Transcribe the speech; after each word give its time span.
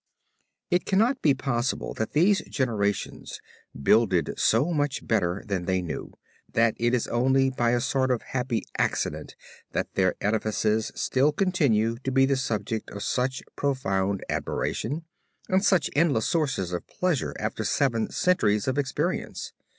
It 0.71 0.85
cannot 0.85 1.21
be 1.21 1.35
possible 1.35 1.93
that 1.93 2.13
these 2.13 2.41
generations 2.49 3.39
builded 3.79 4.33
so 4.35 4.73
much 4.73 5.05
better 5.05 5.43
than 5.45 5.65
they 5.65 5.83
knew, 5.83 6.11
that 6.51 6.73
it 6.77 6.95
is 6.95 7.05
only 7.09 7.51
by 7.51 7.69
a 7.69 7.79
sort 7.79 8.09
of 8.09 8.23
happy 8.23 8.63
accident 8.79 9.35
that 9.73 9.93
their 9.93 10.15
edifices 10.19 10.91
still 10.95 11.31
continue 11.31 11.97
to 11.99 12.11
be 12.11 12.25
the 12.25 12.35
subject 12.35 12.89
of 12.89 13.03
such 13.03 13.43
profound 13.55 14.25
admiration, 14.27 15.05
and 15.47 15.63
such 15.63 15.87
endless 15.95 16.25
sources 16.25 16.73
of 16.73 16.87
pleasure 16.87 17.35
after 17.37 17.63
seven 17.63 18.09
centuries 18.09 18.67
of 18.67 18.79
experience. 18.79 19.53